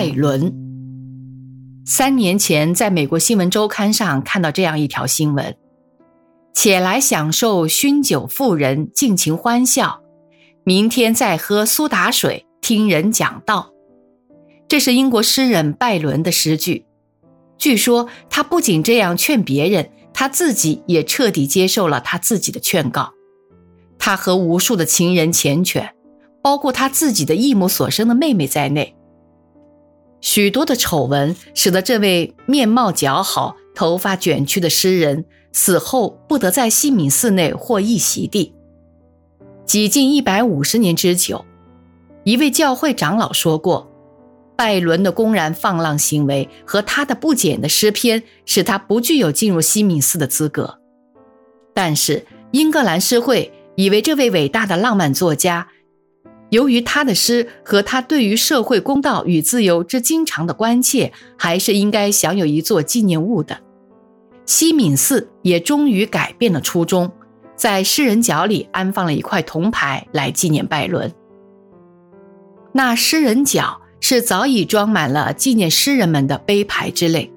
[0.00, 0.50] 拜伦。
[1.84, 5.54] 三年前，在美国新闻周刊上看到这样一条新闻
[6.56, 10.00] ：“且来享受酗酒妇人尽情欢笑，
[10.64, 13.72] 明天再喝苏打水听人讲道。”
[14.66, 16.86] 这是英国诗人拜伦的诗句。
[17.58, 23.12] 据说他不仅这样劝别人，他自己也彻底接受了他自己的劝告。
[23.98, 25.90] 他和无数的情人缱绻，
[26.40, 28.96] 包括他自己的一母所生的妹妹在内。
[30.20, 38.54] 许多的丑闻使得这位面貌姣好、头发卷曲的诗人死后不得在西敏寺内获一席地。
[39.64, 41.44] 几近一百五十年之久，
[42.24, 43.90] 一位教会长老说过，
[44.56, 50.78] 拜伦的公然放浪行为和他的不检的诗篇使他不具有进入西敏寺的资格。
[51.72, 55.68] 但是英格兰诗会以为这位伟大的浪漫作家。
[56.50, 63.58] 由于他的诗和他对于社会公道与自由之经常的关切，还是应该享有一座纪念物的。
[64.46, 67.10] 西敏寺也终于改变了初衷，
[67.54, 71.12] 在诗人角里安放了一块铜牌来纪念拜伦。
[72.72, 77.32] 那诗人角是早已装满了纪念诗人们的碑牌之类，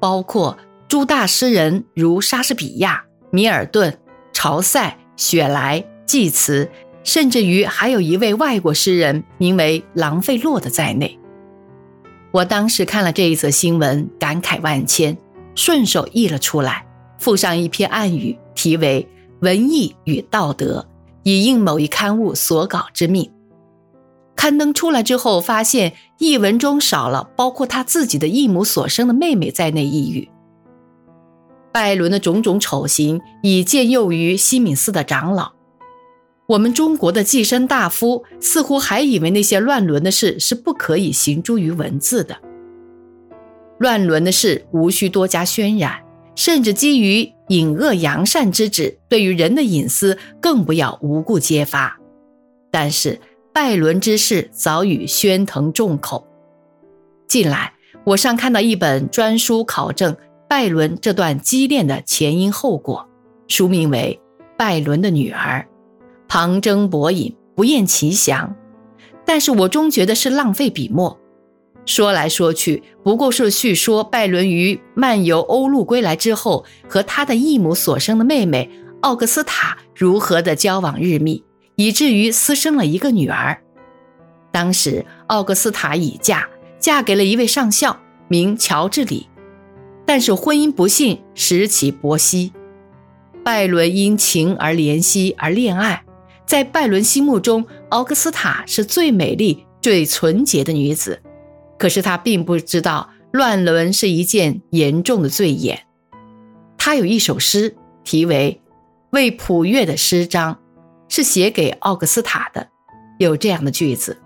[0.00, 0.58] 包括
[0.88, 3.96] 诸大诗人如莎士比亚、米尔顿、
[4.32, 6.68] 朝塞、雪莱、济慈。
[7.02, 11.18] 甚至于还有一位外国诗人，名为郎费洛的在内。
[12.32, 15.16] 我当时看了这一则新闻，感慨万千，
[15.54, 16.86] 顺手译了出来，
[17.18, 19.08] 附上一篇暗语，题为
[19.44, 20.86] 《文艺与道德》，
[21.24, 23.30] 以应某一刊物所稿之命。
[24.36, 30.28] 刊登出来之后，发现译文中少了包括他自己的异母所生的妹妹在内一语。
[31.72, 35.52] 拜伦的种种丑行，已见诱于西敏寺的长老。
[36.50, 42.36] 我们中国的寄生大夫似乎还以为那些乱伦的事是不可以行诸于文字的。
[43.78, 46.02] 乱伦的事无需多加渲染，
[46.34, 51.96] 甚至基于隐恶扬善之旨，对于人的隐私更不要无故揭发。
[52.72, 53.20] 但是
[53.52, 56.26] 拜伦之事早已喧腾众口。
[57.28, 57.72] 近来
[58.02, 60.16] 我上看到一本专书考证
[60.48, 63.08] 拜伦这段畸恋的前因后果，
[63.46, 64.20] 书名为
[64.58, 65.64] 《拜伦的女儿》。
[66.30, 68.54] 旁征博引，不厌其详，
[69.26, 71.18] 但是我终觉得是浪费笔墨。
[71.84, 78.70] 说来说去，不过是叙说拜伦于漫游欧陆归来之后，和他的异母所生的妹妹
[79.00, 81.42] 奥格斯塔如何的交往日密，
[81.74, 83.60] 以至于私生了一个女儿。
[84.52, 86.48] 当时奥格斯塔已嫁，
[86.78, 87.98] 嫁给了一位上校，
[88.28, 89.28] 名乔治里，
[90.06, 92.52] 但是婚姻不幸使其伯息。
[93.42, 96.04] 拜伦因情而怜惜而恋爱。
[96.50, 101.22] 在拜伦心目中，奥格斯塔是最美丽、最纯洁的女子。
[101.78, 105.86] 可是他并不知道，乱伦是一件严重的罪业。
[106.76, 108.60] 他有一首诗，题为
[109.10, 110.54] 《为普乐的诗章》，
[111.08, 112.66] 是写给奥格斯塔的。
[113.20, 114.18] 有这样的句子：“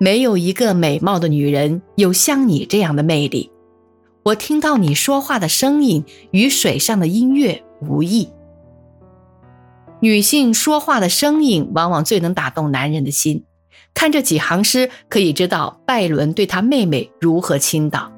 [0.00, 3.52] 没有一个美貌的女人有像你这样的魅力。
[4.22, 8.30] 我听到你说话的声音，与水上的音乐无异。”
[10.00, 13.44] 女性说话的声音往往最能打动男人的心。
[13.92, 18.12] 看这几行诗，可以知道拜伦对他妹妹如何倾倒。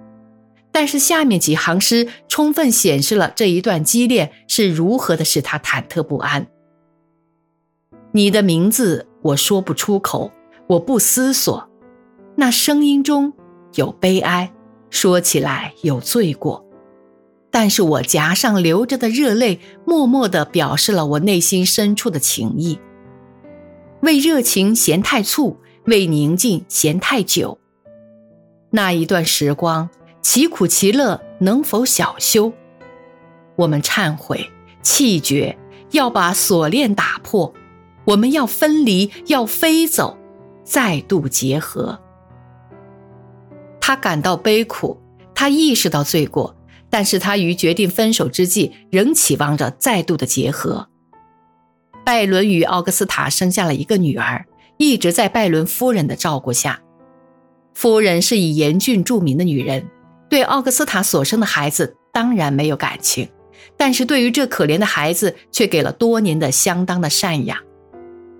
[0.71, 6.47] 但是下面几行诗充分显示了这一段激烈是如何的使他忐忑不安。
[8.13, 10.31] 你的名字我说不出口，
[10.67, 11.69] 我不思索，
[12.37, 13.33] 那声音中
[13.75, 14.53] 有悲哀，
[14.91, 16.65] 说起来有罪过。
[17.53, 22.81] 但是我颊上流着的热泪，默默地表示了我内心深处的情意。
[24.01, 27.59] 为热情嫌太促，为宁静嫌太久。
[28.71, 29.91] 那一段时光，
[30.23, 32.51] 其苦其乐，能否小休？
[33.55, 34.51] 我们忏悔，
[34.83, 35.57] 气绝，
[35.91, 37.53] 要把锁链打破。
[38.07, 40.17] 我们要分离，要飞走，
[40.65, 42.01] 再度结合。
[43.79, 44.99] 他感到悲苦，
[45.35, 46.57] 他意识到罪过。
[46.93, 50.87] 但是他于决定分手之际，仍期望着再度的结合。
[52.05, 54.45] 拜伦与奥格斯塔生下了一个女儿，
[54.77, 56.83] 一直在拜伦夫人的照顾下。
[57.73, 59.89] 夫人是以严峻著名的女人，
[60.29, 63.27] 对奥格斯塔所生的孩子当然没有感情，
[63.79, 67.57] 但是对于这可怜的孩子却给了多年的相当的赡养。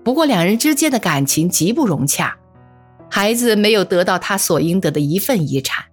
[0.03, 2.37] 不过两人之间的感情极不融洽，
[3.09, 5.85] 孩子没有得到他所应得的一份遗产，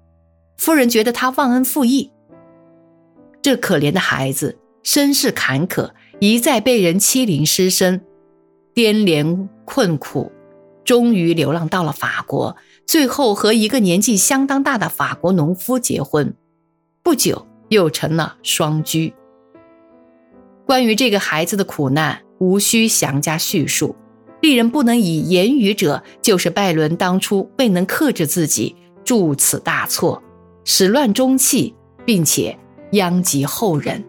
[0.59, 2.13] 夫人觉得他忘恩负义。
[3.43, 8.03] 这可怜的孩子身世坎坷，一再被人欺凌失身，
[8.75, 10.31] 颠连困苦，
[10.85, 12.57] 终于流浪到了法国，
[12.87, 16.35] 最后和一个年纪相当大的法国农夫结婚，
[17.03, 19.13] 不久又成了双居。
[20.67, 23.97] 关于这个孩子的苦难，无需详加叙述。
[24.41, 30.23] 令人不能以言语者，就是拜伦当初未能克制自己，铸此大错，
[30.65, 31.75] 始乱终弃，
[32.07, 32.59] 并且
[32.93, 34.05] 殃及后人。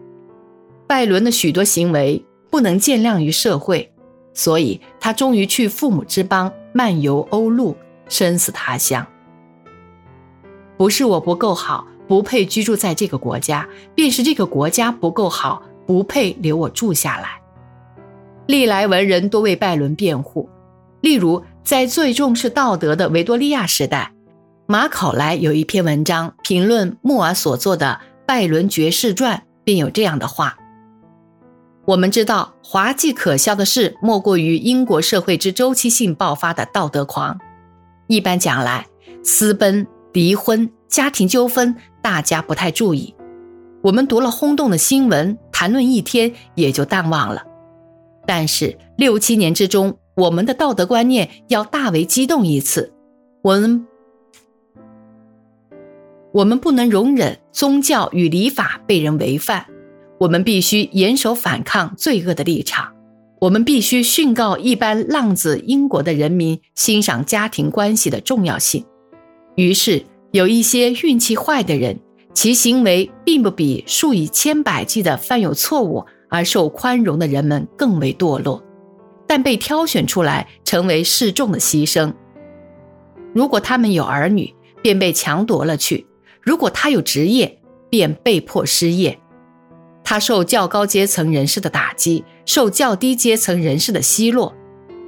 [0.86, 3.92] 拜伦的许多行为不能见谅于社会，
[4.34, 7.76] 所以他终于去父母之邦漫游欧陆，
[8.08, 9.06] 生死他乡。
[10.76, 17.40] 不是我不够好，不配居住在这个国家，便是这个国家不够好，不配留我住下来。
[18.46, 20.48] 历来文人多为拜伦辩护，
[21.00, 24.12] 例如在最重视道德的维多利亚时代，
[24.66, 30.56] 马考莱有一篇文章评论穆尔所作的《拜伦爵士传》，便有这样的话：
[31.84, 37.38] 我们知道，滑稽可笑的事莫过于英国社会之周期性爆发的道德狂。
[38.06, 38.86] 一般讲来，
[39.22, 43.14] 私奔、离婚、家庭纠纷，大家不太注意，
[43.82, 47.42] 我们读了轰动的新闻，谈论一天也就淡忘了。
[48.26, 52.92] 但是六七年之中，我们的道德观念要大为激动一次。
[53.42, 53.84] 我们
[56.32, 59.66] 我们不能容忍宗教与礼法被人违反，
[60.18, 62.92] 我们必须严守反抗罪恶的立场。
[63.40, 68.84] 我们必须训告一般浪子英国的人民欣赏家庭关系的重要性。
[69.56, 71.98] 于是有一些运气坏的人，
[72.32, 76.04] 其行为并不比数以千百计的犯有错误。
[76.34, 78.64] 而受宽容的人们更为堕落，
[79.26, 82.10] 但被挑选出来成为示众的牺牲。
[83.34, 84.50] 如果他们有儿女，
[84.80, 86.06] 便被强夺了去；
[86.42, 87.58] 如果他有职业，
[87.88, 89.18] 便被迫失业。
[90.04, 94.54] 他受较高阶层人士的打击，受较低阶层人士的奚落。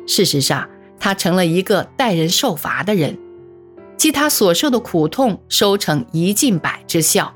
[0.06, 3.18] 事实上，他成了一个待人受罚的人，
[3.96, 7.34] 即他所受的苦痛收成一进百之效。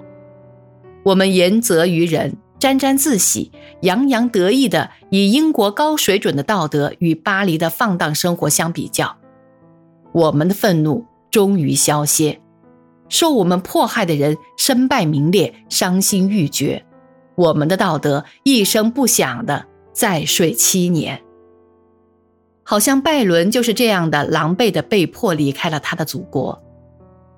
[1.03, 2.37] 我们严责于人。
[2.61, 3.53] 沾沾自喜、
[3.83, 9.17] 洋洋得意地以英国高水准的道德与巴黎的放荡生活相比较，
[10.11, 12.41] 我们的愤怒终于消歇。
[13.09, 16.85] 受我们迫害的人身败名裂、伤心欲绝，
[17.35, 21.21] 我们的道德一声不响的再睡七年。
[22.65, 26.63] 好像拜伦就是这样的狼狈的被迫离开了他的祖国。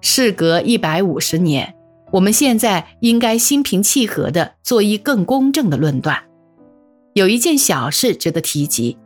[0.00, 1.74] 事隔一百五十年。
[2.12, 6.20] 我们现在应该心平气和的做一更公正的论断。
[7.12, 8.98] 有一件小事值得提及：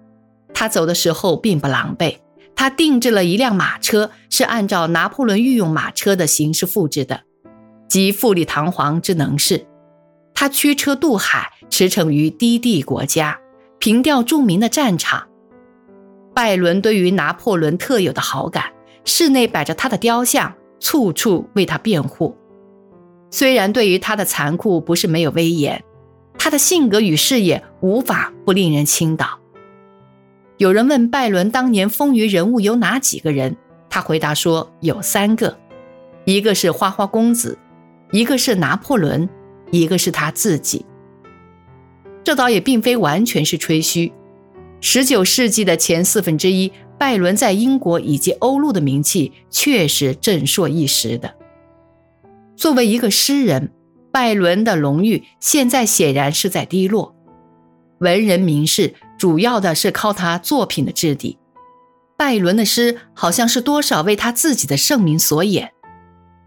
[0.54, 2.16] 他走的时候并不狼狈，
[2.56, 7.22] 他定制了一辆马车，是按照拿破仑御用马车的形式复制的，
[7.88, 9.66] 即富丽堂皇之能事。
[10.34, 13.38] 他驱车渡海，驰骋于低地国家，
[13.78, 15.26] 凭吊著名的战场。
[16.34, 18.72] 拜伦对于拿破仑特有的好感，
[19.04, 22.36] 室内摆着他的雕像，处处为他辩护。
[23.30, 25.82] 虽然对于他的残酷不是没有威严，
[26.36, 29.38] 他的性格与事业无法不令人倾倒。
[30.56, 33.56] 有人问拜伦当年风云人物有哪几个人，
[33.90, 35.58] 他回答说有三个，
[36.24, 37.58] 一个是花花公子，
[38.12, 39.28] 一个是拿破仑，
[39.72, 40.86] 一个是他自己。
[42.22, 44.12] 这倒也并非完全是吹嘘。
[44.80, 51.34] 十九世纪的前四分之一，拜伦在英国以及欧陆的名气确实震烁一时的。
[52.54, 53.72] 作为一个诗人，
[54.12, 57.16] 拜伦的荣誉现在显然是在低落。
[57.98, 61.38] 文人名士主要的是靠他作品的质地，
[62.14, 65.72] 拜伦的诗好像是多少为他自己的盛名所掩。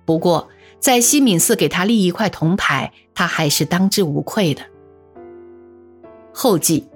[0.05, 0.47] 不过，
[0.79, 4.61] 在西敏寺给他立一块铜牌，他还是当之无愧的。
[6.31, 6.87] 后记：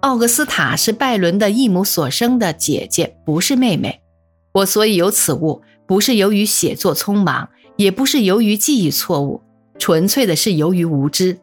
[0.00, 4.02] 奥格斯塔是拜伦的异母所生的姐姐，不是妹妹。
[4.52, 7.48] 我所以有此物，不是由于写作匆忙。
[7.76, 9.40] 也不是由于记忆错误，
[9.78, 11.38] 纯粹的是由于无知。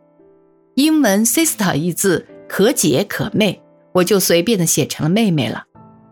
[0.76, 2.28] 英文 sister 一字
[2.62, 3.60] 可姐可妹，
[3.92, 5.64] 我就随便的写成了妹妹了。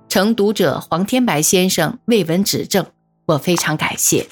[0.08, 2.88] 承读者黄天白先生未闻指正，
[3.27, 4.25] 我非常感谢。